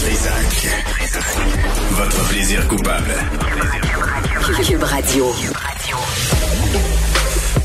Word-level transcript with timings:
Trisac. 0.00 0.66
Votre 1.90 2.28
plaisir 2.30 2.66
coupable. 2.68 3.12
Cube 4.66 4.82
Radio. 4.82 5.26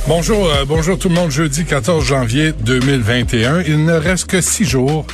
Bonjour, 0.05 0.45
euh, 0.45 0.65
bonjour 0.65 0.99
tout 0.99 1.07
le 1.07 1.15
monde. 1.15 1.31
Jeudi 1.31 1.63
14 1.63 2.03
janvier 2.03 2.51
2021. 2.51 3.61
Il 3.61 3.85
ne 3.85 3.93
reste 3.93 4.25
que 4.29 4.41
six 4.41 4.65
jours 4.65 5.07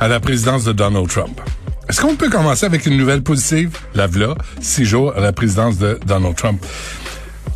à 0.00 0.08
la 0.08 0.18
présidence 0.18 0.64
de 0.64 0.72
Donald 0.72 1.08
Trump. 1.08 1.40
Est-ce 1.88 2.00
qu'on 2.00 2.16
peut 2.16 2.30
commencer 2.30 2.66
avec 2.66 2.84
une 2.86 2.96
nouvelle 2.96 3.22
positive? 3.22 3.78
La 3.94 4.08
v'là, 4.08 4.34
six 4.60 4.84
jours 4.84 5.12
à 5.16 5.20
la 5.20 5.32
présidence 5.32 5.78
de 5.78 6.00
Donald 6.04 6.34
Trump. 6.34 6.66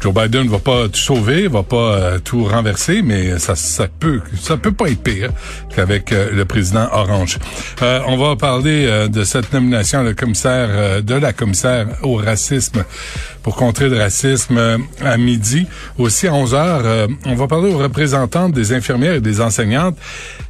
Joe 0.01 0.15
Biden 0.15 0.49
va 0.49 0.59
pas 0.59 0.89
tout 0.89 0.99
sauver, 0.99 1.47
va 1.47 1.63
pas 1.63 1.77
euh, 1.77 2.19
tout 2.19 2.45
renverser, 2.45 3.03
mais 3.03 3.39
ça, 3.39 3.55
ça 3.55 3.87
peut, 3.87 4.23
ça 4.41 4.57
peut 4.57 4.73
pas 4.73 4.89
être 4.89 5.03
pire 5.03 5.31
qu'avec 5.75 6.11
euh, 6.13 6.31
le 6.33 6.47
président 6.47 6.89
Orange. 6.91 7.39
Euh, 7.83 8.01
on 8.07 8.17
va 8.17 8.35
parler 8.35 9.09
de 9.11 9.25
cette 9.25 9.53
nomination 9.53 10.03
de 10.03 10.13
commissaire, 10.13 11.03
de 11.03 11.15
la 11.15 11.35
commissaire 11.35 11.87
au 12.03 12.15
racisme 12.17 12.83
pour 13.43 13.57
contrer 13.57 13.91
le 13.91 13.99
racisme 13.99 14.79
à 15.05 15.17
midi. 15.19 15.67
Aussi 15.99 16.29
à 16.29 16.35
11 16.35 16.55
heures, 16.55 17.09
on 17.27 17.35
va 17.35 17.47
parler 17.47 17.71
aux 17.71 17.79
représentantes 17.79 18.53
des 18.53 18.73
infirmières 18.73 19.15
et 19.15 19.21
des 19.21 19.41
enseignantes. 19.41 19.97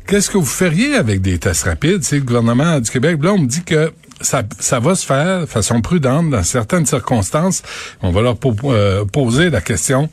Qu'est-ce 0.06 0.30
que 0.30 0.38
vous 0.38 0.44
feriez 0.44 0.94
avec 0.94 1.22
des 1.22 1.38
tests 1.38 1.64
rapides? 1.64 2.02
C'est 2.02 2.16
le 2.16 2.22
gouvernement 2.22 2.78
du 2.78 2.90
Québec. 2.90 3.18
Là, 3.22 3.32
on 3.32 3.38
me 3.38 3.46
dit 3.46 3.62
que 3.62 3.92
ça, 4.20 4.42
ça 4.58 4.80
va 4.80 4.94
se 4.94 5.06
faire 5.06 5.40
de 5.40 5.46
façon 5.46 5.80
prudente 5.80 6.30
dans 6.30 6.42
certaines 6.42 6.86
circonstances. 6.86 7.62
On 8.02 8.10
va 8.10 8.22
leur 8.22 8.36
euh, 8.64 9.04
poser 9.04 9.50
la 9.50 9.60
question 9.60 10.08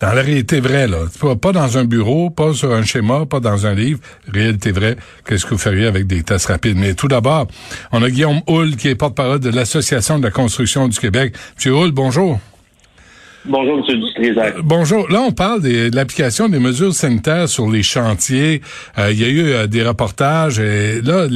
dans 0.00 0.12
la 0.12 0.22
réalité 0.22 0.58
vraie, 0.58 0.88
là. 0.88 0.98
Pas 1.40 1.52
dans 1.52 1.78
un 1.78 1.84
bureau, 1.84 2.28
pas 2.28 2.52
sur 2.54 2.72
un 2.72 2.82
schéma, 2.82 3.24
pas 3.24 3.38
dans 3.38 3.66
un 3.66 3.74
livre. 3.74 4.00
Réalité 4.26 4.72
vraie, 4.72 4.96
qu'est-ce 5.24 5.44
que 5.44 5.50
vous 5.50 5.58
feriez 5.58 5.86
avec 5.86 6.08
des 6.08 6.24
tests 6.24 6.46
rapides? 6.46 6.76
Mais 6.76 6.94
tout 6.94 7.06
d'abord, 7.06 7.46
on 7.92 8.02
a 8.02 8.10
Guillaume 8.10 8.40
Hull, 8.48 8.74
qui 8.74 8.88
est 8.88 8.96
porte-parole 8.96 9.38
de 9.38 9.50
l'Association 9.50 10.18
de 10.18 10.24
la 10.24 10.32
construction 10.32 10.88
du 10.88 10.98
Québec. 10.98 11.34
Monsieur 11.56 11.76
Hull, 11.76 11.92
bonjour. 11.92 12.40
Bonjour, 13.44 13.78
M. 13.88 14.00
Dutrisac. 14.00 14.56
bonjour. 14.62 15.08
Là, 15.08 15.20
on 15.20 15.32
parle 15.32 15.62
de 15.62 15.94
l'application 15.94 16.48
des 16.48 16.60
mesures 16.60 16.94
sanitaires 16.94 17.48
sur 17.48 17.70
les 17.70 17.82
chantiers. 17.84 18.60
Euh, 18.98 19.12
il 19.12 19.20
y 19.20 19.24
a 19.24 19.28
eu 19.28 19.52
euh, 19.52 19.66
des 19.68 19.84
reportages. 19.84 20.58
Et 20.58 21.00
là, 21.00 21.26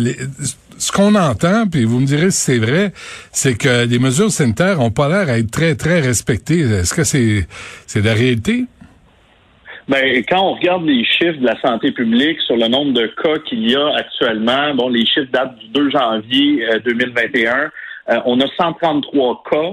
ce 0.78 0.92
qu'on 0.92 1.14
entend, 1.14 1.66
puis 1.66 1.84
vous 1.84 2.00
me 2.00 2.06
direz 2.06 2.30
si 2.30 2.41
c'est 2.41 2.58
vrai, 2.58 2.92
c'est 3.32 3.56
que 3.56 3.86
les 3.86 3.98
mesures 3.98 4.30
sanitaires 4.30 4.80
ont 4.80 4.91
pas 4.91 5.08
l'air 5.08 5.28
à 5.28 5.38
être 5.38 5.50
très, 5.50 5.74
très 5.74 6.00
respectées. 6.00 6.60
Est-ce 6.60 6.94
que 6.94 7.05
c'est 7.05 7.46
c'est 7.86 8.02
la 8.02 8.14
réalité? 8.14 8.64
Ben, 9.88 10.22
quand 10.28 10.42
on 10.42 10.54
regarde 10.54 10.84
les 10.84 11.04
chiffres 11.04 11.38
de 11.38 11.47
la 11.47 11.60
santé 11.60 11.92
publique 11.92 12.41
sur 12.41 12.56
le 12.56 12.66
nombre 12.66 12.92
de 12.92 13.06
cas 13.22 13.38
qu'il 13.48 13.70
y 13.70 13.77
a 13.77 13.94
actuellement, 13.94 14.74
bon, 14.74 14.88
les 14.88 15.06
chiffres 15.06 15.30
datent 15.32 15.56
du 15.58 15.69
2 15.69 15.91
janvier 15.91 16.66
2021. 16.84 17.70
Euh, 18.08 18.20
on 18.24 18.41
a 18.41 18.47
133 18.56 19.42
cas. 19.50 19.72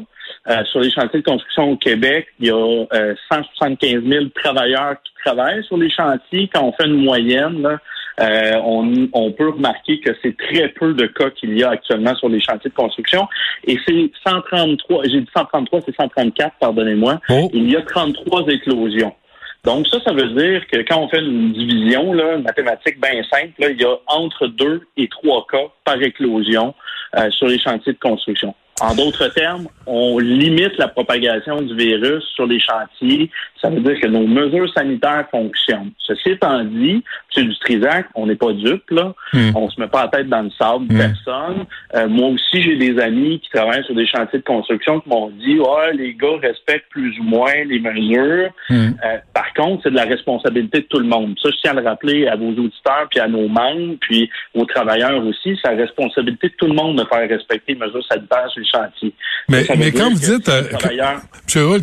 Euh, 0.50 0.64
sur 0.66 0.82
les 0.82 0.92
chantiers 0.92 1.22
de 1.22 1.26
construction 1.26 1.72
au 1.72 1.78
Québec, 1.78 2.28
il 2.40 2.48
y 2.48 2.52
a 2.52 3.16
175 3.32 3.94
euh, 3.94 4.10
000 4.10 4.26
travailleurs 4.36 4.96
qui 5.02 5.14
travaillent 5.24 5.64
sur 5.64 5.78
les 5.78 5.90
chantiers. 5.90 6.50
Quand 6.54 6.64
on 6.64 6.74
fait 6.74 6.86
une 6.86 7.02
moyenne, 7.02 7.66
euh, 8.20 8.60
on, 8.64 9.32
peut 9.32 9.50
remarquer 9.50 10.00
que 10.00 10.12
c'est 10.22 10.36
très 10.38 10.70
peu 10.70 10.94
de 10.94 11.08
cas 11.08 11.30
qu'il 11.32 11.58
y 11.58 11.64
a 11.64 11.72
actuellement 11.72 12.16
sur 12.16 12.30
les 12.30 12.42
chantiers 12.42 12.70
de 12.70 12.76
construction. 12.76 13.28
Et 13.66 13.78
c'est 13.86 14.12
133, 14.26 15.04
j'ai 15.06 15.22
dit 15.22 15.30
133, 15.36 15.82
c'est 15.86 15.96
134, 15.96 16.56
pardonnez-moi. 16.60 17.20
Oh. 17.30 17.50
Il 17.54 17.72
y 17.72 17.76
a 17.76 17.82
33 17.82 18.48
éclosions. 18.50 19.14
Donc 19.64 19.88
ça, 19.88 19.98
ça 20.06 20.14
veut 20.14 20.28
dire 20.30 20.68
que 20.68 20.80
quand 20.80 21.00
on 21.00 21.08
fait 21.08 21.22
une 21.22 21.54
division, 21.54 22.14
là, 22.14 22.36
une 22.36 22.44
mathématique 22.44 23.00
bien 23.02 23.24
simple, 23.32 23.54
il 23.60 23.82
y 23.82 23.86
a 23.86 23.96
entre 24.08 24.48
deux 24.48 24.82
et 24.98 25.08
trois 25.08 25.48
cas 25.50 25.72
par 25.86 26.02
éclosion 26.02 26.76
sur 27.30 27.48
les 27.48 27.60
chantiers 27.60 27.94
de 27.94 28.00
construction. 28.00 28.54
En 28.84 28.94
d'autres 28.96 29.30
termes, 29.30 29.68
on 29.86 30.20
limite 30.20 30.78
la 30.78 30.90
propagation 30.90 31.62
du 31.62 31.74
virus 31.74 32.22
sur 32.36 32.46
les 32.46 32.60
chantiers. 32.60 33.32
Ça 33.62 33.70
veut 33.70 33.80
dire 33.80 33.98
que 33.98 34.08
nos 34.08 34.28
mesures 34.28 34.70
sanitaires 34.74 35.26
fonctionnent. 35.32 35.92
Ceci 36.00 36.32
étant 36.32 36.66
dit, 36.66 37.02
M. 37.38 37.48
Dutrisac, 37.48 38.08
on 38.14 38.28
n'est 38.28 38.36
pas 38.36 38.52
dupe, 38.52 38.90
là. 38.92 39.14
Hmm. 39.32 39.52
On 39.56 39.70
se 39.70 39.80
met 39.80 39.88
pas 39.88 40.04
la 40.04 40.08
tête 40.10 40.28
dans 40.28 40.42
le 40.42 40.50
sable, 40.60 40.86
hmm. 40.90 40.98
personne. 40.98 41.66
Euh, 41.96 42.10
moi 42.10 42.28
aussi, 42.30 42.62
j'ai 42.62 42.76
des 42.76 43.00
amis 43.00 43.40
qui 43.40 43.50
travaillent 43.52 43.86
sur 43.86 43.96
des 43.96 44.06
chantiers 44.06 44.40
de 44.40 44.44
construction 44.44 45.00
qui 45.00 45.08
m'ont 45.08 45.30
dit 45.30 45.60
Ouais, 45.60 45.94
les 45.94 46.14
gars 46.14 46.38
respectent 46.42 46.90
plus 46.90 47.18
ou 47.20 47.24
moins 47.24 47.54
les 47.66 47.80
mesures. 47.80 48.50
Hmm. 48.70 48.90
Euh, 49.06 49.18
par 49.34 49.54
contre, 49.54 49.84
c'est 49.84 49.92
de 49.92 49.96
la 49.96 50.04
responsabilité 50.04 50.80
de 50.80 50.88
tout 50.88 51.00
le 51.00 51.08
monde. 51.08 51.38
Ça, 51.42 51.50
je 51.52 51.58
tiens 51.62 51.72
à 51.72 51.80
le 51.80 51.88
rappeler 51.88 52.28
à 52.28 52.36
vos 52.36 52.50
auditeurs, 52.50 53.08
puis 53.10 53.22
à 53.22 53.30
nos 53.30 53.48
membres, 53.48 53.96
puis 54.02 54.30
aux 54.54 54.66
travailleurs 54.66 55.26
aussi. 55.26 55.58
C'est 55.64 55.72
la 55.72 55.78
responsabilité 55.78 56.50
de 56.50 56.56
tout 56.56 56.68
le 56.68 56.74
monde 56.74 56.98
de 56.98 57.06
faire 57.06 57.30
respecter 57.30 57.76
les 57.76 57.80
mesures 57.80 58.06
sanitaires 58.12 58.50
sur 58.50 58.60
les 58.60 58.73
Mais, 59.50 59.66
mais 59.78 59.92
quand 59.92 60.10
vous 60.10 60.20
dites, 60.20 60.50
euh, 60.50 60.64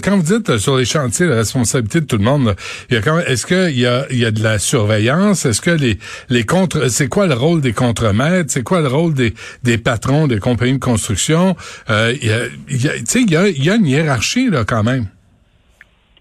quand, 0.03 0.17
vous 0.17 0.39
dites 0.39 0.57
sur 0.59 0.77
les 0.77 0.85
chantiers 0.85 1.27
la 1.27 1.37
responsabilité 1.37 2.01
de 2.01 2.07
tout 2.07 2.17
le 2.17 2.25
monde, 2.25 2.55
il 2.89 2.95
y 2.95 2.99
a 2.99 3.03
quand 3.03 3.19
est-ce 3.19 3.47
qu'il 3.47 3.79
y 3.79 3.87
a, 3.87 4.07
il 4.11 4.19
y 4.19 4.25
a 4.25 4.31
de 4.31 4.43
la 4.43 4.59
surveillance? 4.59 5.45
Est-ce 5.45 5.61
que 5.61 5.71
les, 5.71 5.99
les 6.31 6.45
contre, 6.45 6.89
c'est 6.89 7.09
quoi 7.09 7.27
le 7.27 7.35
rôle 7.35 7.61
des 7.61 7.73
contremaîtres? 7.73 8.51
C'est 8.51 8.63
quoi 8.63 8.81
le 8.81 8.89
rôle 8.89 9.15
des, 9.15 9.35
des 9.63 9.79
patrons 9.79 10.27
des 10.27 10.39
compagnies 10.39 10.75
de 10.75 10.79
construction? 10.79 11.55
Euh, 11.91 12.15
il 12.21 12.29
y 12.29 12.33
a, 12.33 12.47
il 12.69 12.83
y 12.83 12.89
a, 12.89 12.97
il 12.97 13.31
y 13.31 13.37
a, 13.37 13.49
il 13.49 13.65
y 13.65 13.71
a 13.71 13.75
une 13.75 13.87
hiérarchie, 13.87 14.51
là, 14.51 14.65
quand 14.65 14.83
même. 14.83 15.07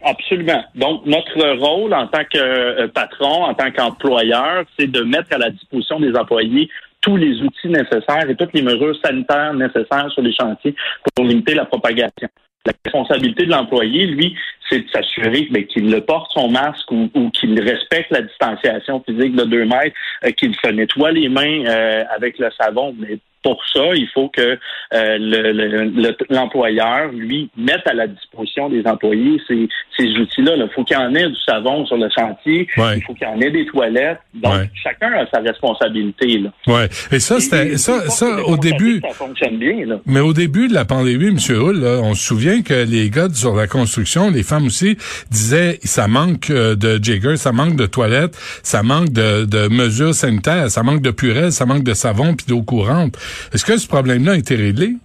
Absolument. 0.04 0.64
Donc, 0.76 1.06
notre 1.06 1.58
rôle 1.58 1.94
en 1.94 2.08
tant 2.08 2.24
que 2.24 2.38
euh, 2.38 2.88
patron, 2.88 3.44
en 3.44 3.54
tant 3.54 3.70
qu'employeur, 3.72 4.64
c'est 4.78 4.88
de 4.88 5.02
mettre 5.02 5.34
à 5.34 5.38
la 5.38 5.50
disposition 5.50 6.00
des 6.00 6.16
employés 6.16 6.70
tous 7.02 7.18
les 7.18 7.42
outils 7.42 7.70
nécessaires 7.70 8.30
et 8.30 8.36
toutes 8.36 8.54
les 8.54 8.62
mesures 8.62 8.96
sanitaires 9.04 9.54
nécessaires 9.54 10.10
sur 10.12 10.22
les 10.22 10.34
chantiers 10.34 10.76
pour 11.16 11.26
limiter 11.26 11.56
la 11.56 11.66
propagation. 11.66 12.28
La 12.66 12.74
responsabilité 12.84 13.46
de 13.46 13.52
l'employé, 13.52 14.06
lui, 14.06 14.36
c'est 14.70 14.80
de 14.80 14.90
s'assurer 14.92 15.48
ben, 15.52 15.66
qu'il 15.66 15.90
le 15.90 16.02
porte 16.02 16.32
son 16.34 16.50
masque 16.50 16.92
ou, 16.92 17.30
qu'il 17.32 17.60
respecte 17.60 18.12
la 18.12 18.22
distanciation 18.22 19.04
physique 19.08 19.36
de 19.36 19.44
deux 19.44 19.66
mètres, 19.66 19.96
euh, 20.24 20.32
qu'il 20.32 20.56
se 20.56 20.70
nettoie 20.70 21.12
les 21.12 21.30
mains 21.30 21.66
euh, 21.66 22.04
avec 22.16 22.38
le 22.40 22.50
savon. 22.58 22.96
Mais 22.98 23.20
pour 23.44 23.62
ça, 23.74 23.94
il 23.96 24.08
faut 24.14 24.30
que 24.30 24.58
euh, 24.94 26.14
l'employeur, 26.30 27.12
lui, 27.14 27.50
mette 27.56 27.86
à 27.86 27.94
la 27.94 28.08
disposition 28.08 28.70
des 28.70 28.86
employés 28.86 29.42
ces, 29.48 29.68
outils-là. 29.98 30.54
Il 30.58 30.70
faut 30.74 30.84
qu'il 30.84 30.98
y 30.98 31.00
en 31.00 31.14
ait 31.16 31.28
du 31.28 31.40
savon 31.48 31.86
sur 31.86 31.98
le 31.98 32.10
chantier, 32.10 32.68
il 32.78 33.02
faut 33.04 33.14
qu'il 33.14 33.28
y 33.28 33.32
en 33.32 33.40
ait 33.40 33.52
des 33.52 33.66
toilettes. 33.66 34.20
Donc, 34.34 34.70
chacun 34.84 35.12
a 35.14 35.26
sa 35.34 35.40
responsabilité. 35.40 36.40
Là. 36.40 36.52
Ouais. 36.68 36.90
Et 37.12 37.20
ça, 37.20 37.40
c'était 37.40 37.78
ça, 37.78 38.10
ça 38.10 38.44
au 38.46 38.58
début. 38.58 39.02
Ça 39.02 39.14
fonctionne 39.14 39.58
bien. 39.58 39.86
Là. 39.86 40.00
Mais 40.06 40.20
au 40.20 40.34
début 40.34 40.68
de 40.68 40.74
la 40.74 40.86
pandémie, 40.86 41.28
M. 41.28 41.38
Hull, 41.50 41.84
on 41.86 42.14
se 42.14 42.26
souvient 42.26 42.62
que 42.62 42.86
les 42.86 43.10
gars 43.10 43.30
sur 43.30 43.56
la 43.56 43.68
construction, 43.68 44.30
les 44.30 44.44
femmes 44.44 44.59
aussi, 44.66 44.98
disaient 45.32 45.80
ça 45.84 46.08
manque 46.08 46.50
euh, 46.50 46.76
de 46.76 47.04
jigger, 47.04 47.38
ça 47.38 47.52
manque 47.52 47.76
de 47.76 47.86
toilettes, 47.86 48.38
ça 48.64 48.84
manque 48.84 49.12
de, 49.12 49.46
de 49.46 49.68
mesures 49.68 50.14
sanitaires, 50.14 50.70
ça 50.70 50.84
manque 50.84 51.02
de 51.02 51.12
purée, 51.12 51.52
ça 51.52 51.66
manque 51.66 51.84
de 51.84 51.94
savon 51.94 52.36
puis 52.36 52.46
d'eau 52.48 52.62
courante. 52.62 53.18
Est-ce 53.54 53.66
que 53.66 53.78
ce 53.78 53.88
problème-là 53.88 54.34
a 54.34 54.38
été 54.38 54.56
réglé? 54.56 54.96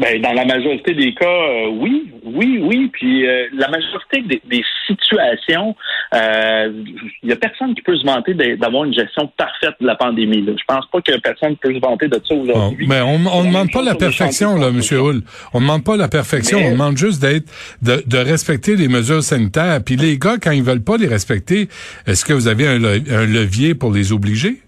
Ben, 0.00 0.22
dans 0.22 0.32
la 0.32 0.46
majorité 0.46 0.94
des 0.94 1.12
cas, 1.12 1.26
euh, 1.26 1.68
oui, 1.72 2.10
oui, 2.24 2.58
oui. 2.62 2.90
Puis 2.90 3.26
euh, 3.26 3.48
la 3.52 3.68
majorité 3.68 4.22
des, 4.22 4.64
situations, 4.86 5.76
il 6.12 6.18
euh, 6.18 6.72
y 7.22 7.32
a 7.32 7.36
personne 7.36 7.74
qui 7.74 7.82
peut 7.82 7.94
se 7.96 8.06
vanter 8.06 8.32
d'avoir 8.56 8.84
une 8.84 8.94
gestion 8.94 9.30
parfaite 9.36 9.74
de 9.78 9.86
la 9.86 9.96
pandémie. 9.96 10.40
Là. 10.40 10.52
Je 10.58 10.64
pense 10.66 10.86
pas 10.90 11.02
que 11.02 11.18
personne 11.20 11.54
peut 11.58 11.74
se 11.74 11.80
vanter 11.80 12.08
de 12.08 12.18
ça 12.26 12.34
aujourd'hui. 12.34 12.86
mais 12.88 13.02
on 13.02 13.18
ne 13.18 13.46
demande 13.48 13.70
pas 13.70 13.82
la 13.82 13.94
perfection, 13.94 14.56
là, 14.56 14.68
M. 14.68 14.80
Hull. 14.90 15.22
On 15.52 15.60
ne 15.60 15.66
demande 15.66 15.84
pas 15.84 15.98
la 15.98 16.08
perfection. 16.08 16.58
On 16.58 16.72
demande 16.72 16.96
juste 16.96 17.20
d'être 17.20 17.50
de, 17.82 18.02
de, 18.06 18.16
respecter 18.16 18.76
les 18.76 18.88
mesures 18.88 19.22
sanitaires. 19.22 19.80
Puis 19.84 19.96
les 19.96 20.16
gars, 20.16 20.36
quand 20.42 20.52
ils 20.52 20.62
veulent 20.62 20.82
pas 20.82 20.96
les 20.96 21.08
respecter, 21.08 21.68
est-ce 22.06 22.24
que 22.24 22.32
vous 22.32 22.48
avez 22.48 22.66
un 22.66 22.78
levier 22.78 23.74
pour 23.74 23.92
les 23.92 24.12
obliger? 24.12 24.62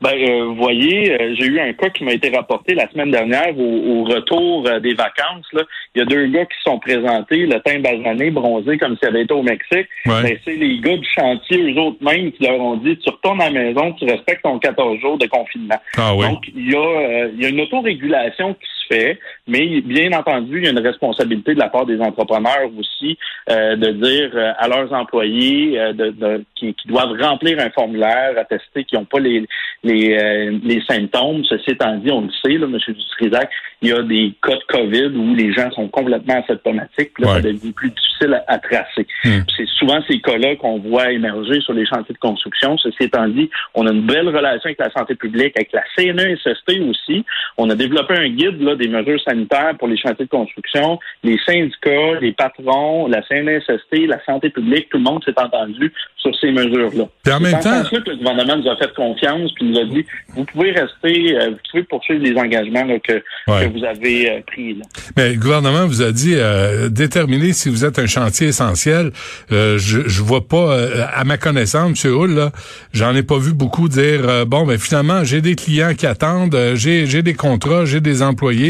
Ben, 0.00 0.12
euh, 0.12 0.44
vous 0.46 0.56
voyez, 0.56 1.12
euh, 1.12 1.34
j'ai 1.38 1.46
eu 1.46 1.60
un 1.60 1.72
cas 1.72 1.88
qui 1.90 2.04
m'a 2.04 2.12
été 2.12 2.30
rapporté 2.30 2.74
la 2.74 2.90
semaine 2.90 3.10
dernière 3.10 3.58
au, 3.58 4.00
au 4.00 4.04
retour 4.04 4.66
euh, 4.66 4.80
des 4.80 4.94
vacances. 4.94 5.46
Là. 5.52 5.62
Il 5.94 6.00
y 6.00 6.02
a 6.02 6.04
deux 6.04 6.26
gars 6.26 6.44
qui 6.44 6.56
sont 6.64 6.78
présentés, 6.78 7.46
le 7.46 7.60
teint 7.60 7.78
basané, 7.78 8.30
bronzé 8.30 8.76
comme 8.78 8.96
s'ils 8.96 9.08
avaient 9.08 9.22
été 9.22 9.34
au 9.34 9.42
Mexique. 9.42 9.88
Ouais. 10.06 10.22
Ben, 10.22 10.38
c'est 10.44 10.56
les 10.56 10.78
gars 10.80 10.96
du 10.96 11.08
chantier, 11.16 11.72
eux 11.72 11.78
autres 11.80 12.02
mêmes, 12.02 12.32
qui 12.32 12.44
leur 12.44 12.60
ont 12.60 12.76
dit, 12.76 12.96
tu 12.98 13.10
retournes 13.10 13.40
à 13.40 13.50
la 13.50 13.62
maison, 13.62 13.92
tu 13.92 14.04
respectes 14.04 14.42
ton 14.42 14.58
14 14.58 15.00
jours 15.00 15.18
de 15.18 15.26
confinement. 15.26 15.80
Ah 15.96 16.14
oui. 16.14 16.26
Donc, 16.26 16.44
il 16.54 16.70
y, 16.70 16.76
a, 16.76 16.78
euh, 16.78 17.30
il 17.34 17.42
y 17.42 17.46
a 17.46 17.48
une 17.48 17.60
autorégulation 17.60 18.54
qui 18.54 18.66
se 18.82 18.83
fait, 18.94 19.18
mais 19.46 19.80
bien 19.80 20.12
entendu, 20.12 20.58
il 20.58 20.64
y 20.64 20.66
a 20.68 20.70
une 20.70 20.78
responsabilité 20.78 21.54
de 21.54 21.58
la 21.58 21.68
part 21.68 21.86
des 21.86 22.00
entrepreneurs 22.00 22.70
aussi 22.78 23.18
euh, 23.50 23.76
de 23.76 23.90
dire 23.90 24.30
euh, 24.34 24.52
à 24.58 24.68
leurs 24.68 24.92
employés 24.92 25.78
euh, 25.78 25.92
de, 25.92 26.10
de- 26.10 26.44
qui, 26.54 26.74
qui 26.74 26.88
doivent 26.88 27.16
remplir 27.20 27.58
un 27.60 27.70
formulaire, 27.70 28.32
attester 28.38 28.84
qu'ils 28.84 28.98
n'ont 28.98 29.04
pas 29.04 29.20
les, 29.20 29.46
les, 29.82 30.16
euh, 30.16 30.58
les 30.62 30.80
symptômes. 30.88 31.44
Ceci 31.44 31.70
étant 31.70 31.96
dit, 31.96 32.10
on 32.10 32.22
le 32.22 32.30
sait, 32.42 32.56
là, 32.58 32.66
M. 32.66 32.78
Dutrisac, 32.86 33.50
il 33.82 33.88
y 33.88 33.92
a 33.92 34.02
des 34.02 34.32
cas 34.42 34.56
de 34.56 34.64
COVID 34.68 35.16
où 35.16 35.34
les 35.34 35.52
gens 35.52 35.70
sont 35.72 35.88
complètement 35.88 36.42
asymptomatiques. 36.42 37.18
Là, 37.18 37.24
Ouais. 37.28 37.34
Ça 37.34 37.40
devient 37.42 37.72
plus 37.72 37.90
difficile 37.90 38.34
à, 38.34 38.44
à 38.54 38.58
tracer. 38.58 39.06
Hmm. 39.24 39.40
C'est 39.56 39.66
souvent 39.78 39.98
ces 40.08 40.20
cas-là 40.20 40.56
qu'on 40.56 40.78
voit 40.78 41.10
émerger 41.10 41.60
sur 41.60 41.72
les 41.72 41.84
chantiers 41.86 42.14
de 42.14 42.18
construction. 42.18 42.76
Ceci 42.78 43.04
étant 43.04 43.26
dit, 43.28 43.50
on 43.74 43.86
a 43.86 43.92
une 43.92 44.06
belle 44.06 44.28
relation 44.28 44.66
avec 44.66 44.78
la 44.78 44.90
santé 44.90 45.14
publique, 45.14 45.54
avec 45.56 45.72
la 45.72 45.82
CNESST 45.96 46.70
aussi. 46.90 47.24
On 47.56 47.68
a 47.70 47.74
développé 47.74 48.14
un 48.14 48.28
guide 48.28 48.60
là, 48.62 48.74
des 48.76 48.83
mesures 48.88 49.20
sanitaires 49.22 49.74
pour 49.78 49.88
les 49.88 49.96
chantiers 49.96 50.24
de 50.26 50.30
construction. 50.30 50.98
Les 51.22 51.38
syndicats, 51.46 52.18
les 52.20 52.32
patrons, 52.32 53.06
la 53.08 53.22
CNESST, 53.22 54.06
la 54.08 54.22
santé 54.24 54.50
publique, 54.50 54.88
tout 54.90 54.98
le 54.98 55.04
monde 55.04 55.22
s'est 55.24 55.38
entendu 55.38 55.92
sur 56.18 56.34
ces 56.40 56.50
mesures-là. 56.52 57.04
Puis 57.22 57.32
en 57.32 57.38
C'est 57.38 57.42
même 57.52 57.60
temps, 57.60 57.82
que 57.90 58.10
le 58.10 58.16
gouvernement 58.16 58.56
nous 58.56 58.68
a 58.70 58.76
fait 58.76 58.92
confiance 58.94 59.52
puis 59.54 59.66
nous 59.66 59.78
a 59.78 59.84
dit 59.84 60.04
vous 60.34 60.44
pouvez 60.44 60.70
rester, 60.72 61.36
euh, 61.36 61.50
vous 61.50 61.56
pouvez 61.70 61.82
poursuivre 61.84 62.22
les 62.24 62.34
engagements 62.38 62.84
là, 62.84 62.98
que, 62.98 63.22
Ouais. 63.46 63.66
que 63.68 63.78
vous 63.78 63.84
avez 63.84 64.30
euh, 64.30 64.40
pris. 64.46 64.74
Là. 64.74 64.82
mais 65.16 65.34
le 65.34 65.40
gouvernement 65.40 65.86
vous 65.86 66.02
a 66.02 66.12
dit 66.12 66.34
euh, 66.34 66.88
déterminer 66.88 67.52
si 67.52 67.68
vous 67.68 67.84
êtes 67.84 67.98
un 67.98 68.06
chantier 68.06 68.48
essentiel. 68.48 69.10
Euh, 69.52 69.76
je, 69.78 70.08
je 70.08 70.22
vois 70.22 70.46
pas, 70.48 70.76
à 71.14 71.24
ma 71.24 71.36
connaissance, 71.36 72.04
M. 72.04 72.12
Hull, 72.12 72.50
j'en 72.92 73.14
ai 73.14 73.22
pas 73.22 73.38
vu 73.38 73.52
beaucoup 73.52 73.88
dire 73.88 74.46
bon 74.46 74.64
ben 74.66 74.78
finalement 74.78 75.24
j'ai 75.24 75.40
des 75.40 75.54
clients 75.54 75.94
qui 75.94 76.06
attendent, 76.06 76.56
j'ai 76.74 77.22
des 77.22 77.34
contrats, 77.34 77.84
j'ai 77.84 78.00
des 78.00 78.22
employés, 78.22 78.63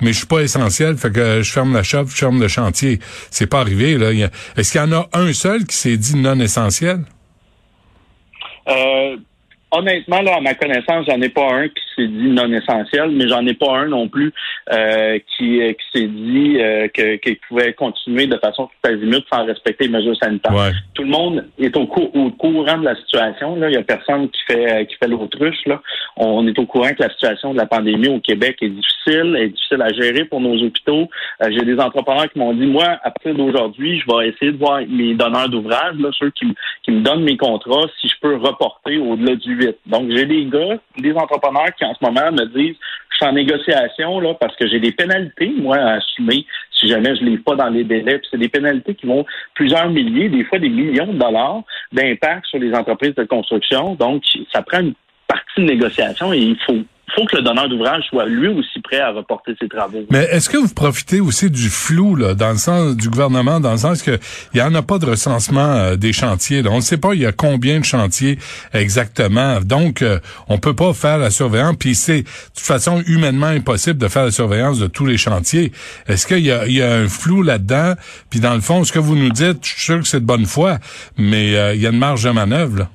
mais 0.00 0.12
je 0.12 0.18
suis 0.18 0.26
pas 0.26 0.40
essentiel, 0.40 0.96
fait 0.96 1.12
que 1.12 1.42
je 1.42 1.52
ferme 1.52 1.74
la 1.74 1.82
shop, 1.82 2.06
je 2.06 2.16
ferme 2.16 2.40
le 2.40 2.48
chantier. 2.48 2.98
C'est 3.30 3.46
pas 3.46 3.60
arrivé 3.60 3.96
là. 3.96 4.10
Est-ce 4.56 4.72
qu'il 4.72 4.80
y 4.80 4.84
en 4.84 4.92
a 4.92 5.08
un 5.12 5.32
seul 5.32 5.64
qui 5.64 5.76
s'est 5.76 5.96
dit 5.96 6.16
non 6.16 6.38
essentiel? 6.40 7.00
Euh, 8.68 9.16
honnêtement, 9.70 10.22
là, 10.22 10.36
à 10.36 10.40
ma 10.40 10.54
connaissance, 10.54 11.06
j'en 11.08 11.20
ai 11.20 11.28
pas 11.28 11.52
un 11.52 11.68
qui 11.68 11.87
s'est 12.02 12.08
dit 12.08 12.28
non 12.28 12.50
essentiel, 12.52 13.10
mais 13.10 13.28
j'en 13.28 13.44
ai 13.46 13.54
pas 13.54 13.76
un 13.78 13.86
non 13.88 14.08
plus 14.08 14.32
euh, 14.72 15.18
qui, 15.36 15.60
euh, 15.62 15.72
qui 15.72 15.98
s'est 16.00 16.06
dit 16.08 16.56
euh, 16.60 16.88
que- 16.88 17.16
qu'il 17.16 17.36
pouvait 17.48 17.72
continuer 17.72 18.26
de 18.26 18.36
façon 18.38 18.66
tout 18.66 18.90
azimut 18.90 19.24
sans 19.32 19.44
respecter 19.44 19.84
les 19.84 19.90
mesures 19.90 20.16
sanitaires. 20.16 20.54
Ouais. 20.54 20.70
Tout 20.94 21.02
le 21.02 21.08
monde 21.10 21.44
est 21.58 21.76
au, 21.76 21.86
cou- 21.86 22.10
au 22.14 22.30
courant 22.30 22.78
de 22.78 22.84
la 22.84 22.94
situation. 22.96 23.56
Là. 23.56 23.68
Il 23.70 23.74
y 23.74 23.78
a 23.78 23.82
personne 23.82 24.28
qui 24.30 24.40
fait 24.46 24.72
euh, 24.72 24.84
qui 24.84 24.94
fait 24.96 25.08
l'autruche. 25.08 25.64
Là. 25.66 25.80
On 26.16 26.46
est 26.46 26.58
au 26.58 26.66
courant 26.66 26.90
que 26.90 27.02
la 27.02 27.10
situation 27.10 27.52
de 27.52 27.58
la 27.58 27.66
pandémie 27.66 28.08
au 28.08 28.20
Québec 28.20 28.56
est 28.62 28.68
difficile, 28.68 29.36
est 29.36 29.48
difficile 29.48 29.82
à 29.82 29.88
gérer 29.92 30.24
pour 30.24 30.40
nos 30.40 30.56
hôpitaux. 30.62 31.08
Euh, 31.42 31.48
J'ai 31.50 31.64
des 31.64 31.78
entrepreneurs 31.78 32.30
qui 32.32 32.38
m'ont 32.38 32.52
dit, 32.54 32.66
moi, 32.66 32.98
à 33.02 33.10
partir 33.10 33.34
d'aujourd'hui, 33.34 34.00
je 34.00 34.04
vais 34.12 34.28
essayer 34.28 34.52
de 34.52 34.56
voir 34.58 34.80
mes 34.88 35.14
donneurs 35.14 35.48
d'ouvrage, 35.48 35.94
ceux 36.18 36.30
qui, 36.30 36.46
qui 36.82 36.90
me 36.90 37.00
donnent 37.00 37.22
mes 37.24 37.36
contrats, 37.36 37.86
si 38.00 38.08
je 38.08 38.14
peux 38.20 38.36
reporter 38.36 38.98
au-delà 38.98 39.36
du 39.36 39.54
8. 39.54 39.76
Donc, 39.86 40.10
j'ai 40.10 40.26
des 40.26 40.44
gars, 40.46 40.78
des 40.98 41.12
entrepreneurs 41.12 41.72
qui 41.76 41.84
en 41.88 41.94
ce 41.94 42.04
moment 42.04 42.30
me 42.32 42.44
disent, 42.46 42.76
je 43.10 43.16
suis 43.16 43.26
en 43.26 43.32
négociation 43.32 44.20
là 44.20 44.34
parce 44.34 44.54
que 44.56 44.68
j'ai 44.68 44.80
des 44.80 44.92
pénalités, 44.92 45.52
moi, 45.56 45.76
à 45.76 45.94
assumer 45.94 46.46
si 46.78 46.86
jamais 46.86 47.16
je 47.16 47.22
ne 47.24 47.30
livre 47.30 47.44
pas 47.44 47.56
dans 47.56 47.68
les 47.68 47.84
délais. 47.84 48.18
Puis 48.18 48.28
c'est 48.30 48.38
des 48.38 48.48
pénalités 48.48 48.94
qui 48.94 49.06
vont 49.06 49.24
plusieurs 49.54 49.88
milliers, 49.88 50.28
des 50.28 50.44
fois 50.44 50.58
des 50.58 50.68
millions 50.68 51.12
de 51.12 51.18
dollars 51.18 51.62
d'impact 51.92 52.46
sur 52.46 52.58
les 52.58 52.72
entreprises 52.74 53.14
de 53.14 53.24
construction. 53.24 53.94
Donc, 53.94 54.22
ça 54.52 54.62
prend 54.62 54.80
une 54.80 54.94
partie 55.26 55.60
de 55.60 55.66
négociation 55.66 56.32
et 56.32 56.38
il 56.38 56.58
faut, 56.64 56.78
faut 57.14 57.24
que 57.26 57.36
le 57.36 57.42
donneur 57.42 57.68
d'ouvrage 57.68 58.04
soit 58.08 58.26
lui 58.26 58.48
aussi 58.48 58.80
prêt 58.80 59.00
à 59.00 59.10
reporter 59.10 59.54
ses 59.60 59.68
travaux. 59.68 60.04
Mais 60.10 60.28
est-ce 60.30 60.48
que 60.48 60.56
vous 60.56 60.72
profitez 60.72 61.20
aussi 61.20 61.50
du 61.50 61.68
flou 61.68 62.16
là, 62.16 62.34
dans 62.34 62.50
le 62.50 62.56
sens 62.56 62.96
du 62.96 63.08
gouvernement, 63.08 63.60
dans 63.60 63.72
le 63.72 63.78
sens 63.78 64.02
que 64.02 64.18
il 64.54 64.58
y 64.58 64.62
en 64.62 64.74
a 64.74 64.82
pas 64.82 64.98
de 64.98 65.06
recensement 65.06 65.60
euh, 65.60 65.96
des 65.96 66.12
chantiers. 66.12 66.62
là. 66.62 66.70
On 66.70 66.76
ne 66.76 66.80
sait 66.80 66.96
pas 66.96 67.14
il 67.14 67.20
y 67.20 67.26
a 67.26 67.32
combien 67.32 67.80
de 67.80 67.84
chantiers 67.84 68.38
exactement. 68.72 69.60
Donc 69.60 70.02
euh, 70.02 70.18
on 70.48 70.58
peut 70.58 70.74
pas 70.74 70.92
faire 70.92 71.18
la 71.18 71.30
surveillance. 71.30 71.76
Puis 71.78 71.94
c'est 71.94 72.22
de 72.22 72.28
toute 72.54 72.66
façon 72.66 73.02
humainement 73.06 73.46
impossible 73.46 73.98
de 73.98 74.08
faire 74.08 74.24
la 74.24 74.30
surveillance 74.30 74.78
de 74.78 74.86
tous 74.86 75.06
les 75.06 75.16
chantiers. 75.16 75.72
Est-ce 76.06 76.26
qu'il 76.26 76.44
y 76.44 76.52
a, 76.52 76.66
il 76.66 76.74
y 76.74 76.82
a 76.82 76.94
un 76.94 77.08
flou 77.08 77.42
là-dedans? 77.42 77.94
Puis 78.30 78.40
dans 78.40 78.54
le 78.54 78.60
fond, 78.60 78.84
ce 78.84 78.92
que 78.92 78.98
vous 78.98 79.16
nous 79.16 79.30
dites, 79.30 79.58
je 79.62 79.68
suis 79.68 79.80
sûr 79.80 79.98
que 80.00 80.06
c'est 80.06 80.20
de 80.20 80.26
bonne 80.26 80.46
foi, 80.46 80.78
mais 81.16 81.56
euh, 81.56 81.74
il 81.74 81.80
y 81.80 81.86
a 81.86 81.90
une 81.90 81.98
marge 81.98 82.24
de 82.24 82.30
manœuvre. 82.30 82.78
Là. 82.78 82.88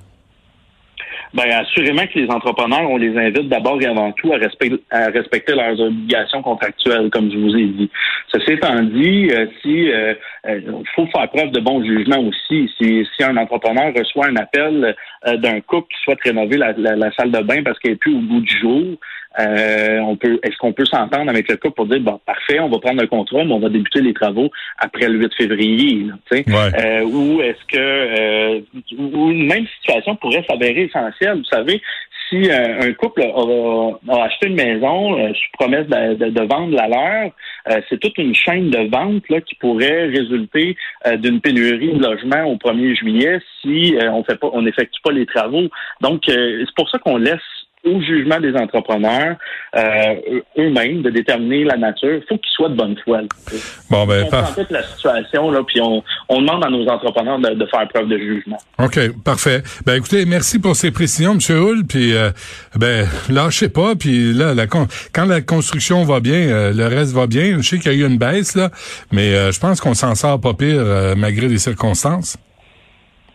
Ben, 1.33 1.49
assurément 1.49 2.05
que 2.05 2.19
les 2.19 2.29
entrepreneurs, 2.29 2.87
on 2.91 2.97
les 2.97 3.17
invite 3.17 3.49
d'abord 3.49 3.81
et 3.81 3.87
avant 3.87 4.11
tout 4.11 4.31
à 4.33 4.37
respecter, 4.37 4.79
à 4.91 5.07
respecter 5.07 5.55
leurs 5.55 5.79
obligations 5.79 6.43
contractuelles, 6.43 7.09
comme 7.09 7.31
je 7.31 7.37
vous 7.37 7.55
ai 7.57 7.65
dit. 7.65 7.89
Ceci 8.31 8.51
étant 8.51 8.79
dit, 8.83 9.29
euh, 9.31 9.47
si 9.61 9.91
euh, 9.91 10.13
euh, 10.47 10.61
faut 10.95 11.07
faire 11.07 11.27
preuve 11.29 11.49
de 11.51 11.59
bon 11.59 11.83
jugement 11.83 12.19
aussi. 12.19 12.69
Si, 12.77 13.07
si 13.15 13.23
un 13.23 13.35
entrepreneur 13.37 13.91
reçoit 13.97 14.27
un 14.27 14.35
appel 14.35 14.95
euh, 15.27 15.37
d'un 15.37 15.59
couple 15.61 15.87
qui 15.87 16.01
souhaite 16.03 16.21
rénover 16.21 16.57
la, 16.57 16.73
la- 16.73 17.11
salle 17.13 17.31
de 17.31 17.39
bain 17.41 17.63
parce 17.63 17.79
qu'elle 17.79 17.93
est 17.93 17.95
plus 17.95 18.13
au 18.13 18.19
bout 18.19 18.41
du 18.41 18.59
jour, 18.59 18.83
euh, 19.39 19.99
on 19.99 20.15
peut, 20.15 20.39
est-ce 20.43 20.57
qu'on 20.57 20.73
peut 20.73 20.85
s'entendre 20.85 21.29
avec 21.29 21.49
le 21.49 21.57
couple 21.57 21.75
pour 21.75 21.85
dire 21.87 21.99
bon 22.01 22.19
parfait, 22.25 22.59
on 22.59 22.69
va 22.69 22.79
prendre 22.79 23.01
le 23.01 23.07
contrat, 23.07 23.43
mais 23.43 23.53
on 23.53 23.59
va 23.59 23.69
débuter 23.69 24.01
les 24.01 24.13
travaux 24.13 24.49
après 24.77 25.07
le 25.07 25.19
8 25.19 25.33
février, 25.35 26.05
là, 26.05 26.13
tu 26.31 26.37
sais? 26.37 26.45
Ouais. 26.47 26.83
Euh, 26.83 27.03
ou 27.05 27.41
est-ce 27.41 27.65
que 27.67 27.77
euh, 27.77 28.61
ou 28.97 29.31
une 29.31 29.47
même 29.47 29.65
situation 29.79 30.15
pourrait 30.15 30.45
s'avérer 30.49 30.83
essentielle. 30.83 31.37
Vous 31.37 31.43
savez, 31.45 31.81
si 32.29 32.49
euh, 32.49 32.81
un 32.81 32.93
couple 32.93 33.21
a, 33.21 34.13
a 34.15 34.23
acheté 34.25 34.47
une 34.47 34.55
maison 34.55 35.17
euh, 35.19 35.29
sous 35.33 35.51
promesse 35.59 35.87
de, 35.87 36.13
de- 36.15 36.29
de 36.29 36.41
vendre 36.41 36.75
la 36.75 36.87
leur, 36.87 37.31
euh, 37.69 37.81
c'est 37.89 37.99
toute 37.99 38.17
une 38.17 38.33
chaîne 38.33 38.69
de 38.69 38.89
vente 38.89 39.23
là, 39.29 39.41
qui 39.41 39.55
pourrait 39.55 40.05
résulter 40.07 40.75
euh, 41.07 41.17
d'une 41.17 41.41
pénurie 41.41 41.93
de 41.93 42.03
logements 42.03 42.45
au 42.45 42.55
1er 42.55 42.95
juillet 42.95 43.39
si 43.61 43.95
euh, 43.97 44.11
on 44.11 44.23
fait 44.23 44.37
pas, 44.39 44.49
on 44.53 44.61
n'effectue 44.61 45.01
pas 45.03 45.11
les 45.11 45.25
travaux. 45.25 45.67
Donc, 46.01 46.27
euh, 46.29 46.63
c'est 46.65 46.75
pour 46.75 46.89
ça 46.89 46.97
qu'on 46.99 47.17
laisse 47.17 47.39
au 47.85 47.99
jugement 48.01 48.39
des 48.39 48.53
entrepreneurs 48.55 49.35
euh, 49.75 50.15
eux-mêmes 50.57 51.01
de 51.01 51.09
déterminer 51.09 51.63
la 51.65 51.77
nature. 51.77 52.15
Il 52.15 52.23
faut 52.29 52.37
qu'ils 52.37 52.51
soient 52.55 52.69
de 52.69 52.75
bonne 52.75 52.95
foi. 53.03 53.21
là. 53.21 53.27
Bon 53.89 54.05
ben 54.05 54.23
On 54.25 54.29
par- 54.29 54.55
la 54.69 54.83
situation, 54.83 55.51
là, 55.51 55.61
puis 55.65 55.81
on, 55.81 56.03
on 56.29 56.41
demande 56.41 56.63
à 56.65 56.69
nos 56.69 56.87
entrepreneurs 56.87 57.39
de, 57.39 57.49
de 57.55 57.65
faire 57.65 57.87
preuve 57.89 58.07
de 58.07 58.17
jugement. 58.17 58.57
OK, 58.79 58.99
parfait. 59.23 59.61
Ben 59.85 59.95
écoutez, 59.95 60.25
merci 60.25 60.59
pour 60.59 60.75
ces 60.75 60.91
précisions, 60.91 61.33
M. 61.33 61.39
Hull. 61.57 61.85
Puis 61.87 62.15
euh, 62.15 62.29
ben 62.77 63.05
lâchez 63.29 63.69
pas. 63.69 63.95
Puis 63.95 64.33
là, 64.33 64.53
la 64.53 64.67
con- 64.67 64.87
quand 65.13 65.25
la 65.25 65.41
construction 65.41 66.03
va 66.03 66.19
bien, 66.19 66.33
euh, 66.49 66.73
le 66.73 66.87
reste 66.87 67.13
va 67.13 67.27
bien. 67.27 67.57
Je 67.57 67.67
sais 67.67 67.79
qu'il 67.79 67.91
y 67.91 67.95
a 68.03 68.05
eu 68.05 68.09
une 68.09 68.17
baisse 68.17 68.55
là, 68.55 68.69
mais 69.11 69.33
euh, 69.35 69.51
je 69.51 69.59
pense 69.59 69.81
qu'on 69.81 69.93
s'en 69.93 70.15
sort 70.15 70.39
pas 70.39 70.53
pire 70.53 70.75
euh, 70.77 71.15
malgré 71.17 71.47
les 71.47 71.57
circonstances. 71.57 72.37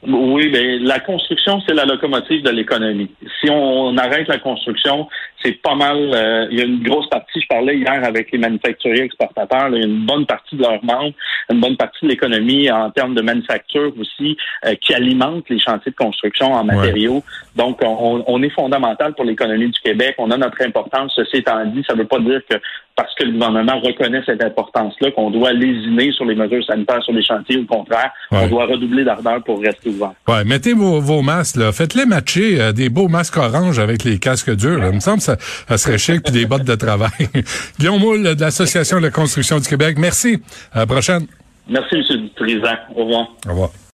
Oui, 0.06 0.48
ben 0.48 0.82
la 0.84 1.00
construction, 1.00 1.60
c'est 1.66 1.74
la 1.74 1.84
locomotive 1.84 2.42
de 2.42 2.50
l'économie. 2.50 3.10
Si 3.40 3.50
on, 3.50 3.96
arrête 3.96 4.28
la 4.28 4.38
construction, 4.38 5.08
c'est 5.42 5.60
pas 5.62 5.74
mal. 5.74 5.96
euh, 6.14 6.46
il 6.50 6.58
y 6.58 6.62
a 6.62 6.64
une 6.64 6.82
grosse 6.82 7.08
partie, 7.08 7.40
je 7.40 7.46
parlais 7.48 7.76
hier 7.76 8.00
avec 8.04 8.30
les 8.32 8.38
manufacturiers 8.38 9.02
exportateurs, 9.04 9.68
là, 9.70 9.76
il 9.76 9.80
y 9.80 9.84
a 9.84 9.86
une 9.86 10.04
bonne 10.06 10.26
partie 10.26 10.56
de 10.56 10.62
leurs 10.62 10.84
membres, 10.84 11.14
une 11.50 11.60
bonne 11.60 11.76
partie 11.76 12.04
de 12.04 12.08
l'économie 12.10 12.70
en 12.70 12.90
termes 12.90 13.14
de 13.14 13.22
manufacture 13.22 13.92
aussi, 13.98 14.36
euh, 14.66 14.74
qui 14.80 14.94
alimente 14.94 15.44
les 15.48 15.58
chantiers 15.58 15.92
de 15.92 15.96
construction 15.96 16.52
en 16.52 16.64
matériaux. 16.64 17.22
Donc, 17.56 17.78
on, 17.82 18.24
on 18.26 18.42
est 18.42 18.50
fondamental 18.50 19.14
pour 19.14 19.24
l'économie 19.24 19.68
du 19.70 19.80
Québec. 19.80 20.14
On 20.18 20.30
a 20.30 20.36
notre 20.36 20.60
importance. 20.62 21.12
Ceci 21.16 21.36
étant 21.38 21.64
dit, 21.66 21.82
ça 21.86 21.94
ne 21.94 22.00
veut 22.00 22.06
pas 22.06 22.18
dire 22.20 22.40
que 22.48 22.56
parce 22.96 23.14
que 23.14 23.22
le 23.24 23.30
gouvernement 23.32 23.78
reconnaît 23.78 24.22
cette 24.26 24.42
importance-là, 24.42 25.12
qu'on 25.12 25.30
doit 25.30 25.52
lésiner 25.52 26.10
sur 26.10 26.24
les 26.24 26.34
mesures 26.34 26.64
sanitaires 26.64 27.00
sur 27.04 27.12
les 27.12 27.22
chantiers. 27.22 27.58
Au 27.58 27.64
contraire, 27.64 28.10
Ouais. 28.32 28.40
on 28.42 28.48
doit 28.48 28.66
redoubler 28.66 29.04
d'ardeur 29.04 29.40
pour 29.44 29.60
rester 29.60 29.90
ouvert. 29.90 30.12
Ouais, 30.26 30.42
mettez 30.44 30.72
vos, 30.72 31.00
vos 31.00 31.22
masques 31.22 31.56
là, 31.56 31.70
faites-les 31.70 32.06
matcher 32.06 32.60
euh, 32.60 32.72
des 32.72 32.88
beaux 32.88 33.06
masques 33.06 33.36
orange 33.36 33.78
avec 33.78 34.02
les 34.02 34.18
casques 34.18 34.54
durs. 34.56 34.78
Là. 34.80 34.88
Il 34.88 34.96
me 34.96 35.00
semble 35.00 35.20
ça, 35.28 35.36
ça 35.68 35.78
serait 35.78 35.98
chic 35.98 36.22
puis 36.22 36.32
des 36.32 36.46
bottes 36.46 36.64
de 36.64 36.74
travail. 36.74 37.10
Guillaume 37.78 38.00
Moule 38.00 38.22
de 38.34 38.40
l'Association 38.40 38.98
de 38.98 39.02
la 39.02 39.10
construction 39.10 39.58
du 39.58 39.68
Québec. 39.68 39.96
Merci. 39.98 40.42
À 40.72 40.80
la 40.80 40.86
prochaine. 40.86 41.26
Merci, 41.68 41.96
M. 41.96 42.20
Dutrisac. 42.22 42.80
Au 42.94 43.04
revoir. 43.04 43.28
Au 43.46 43.50
revoir. 43.50 43.87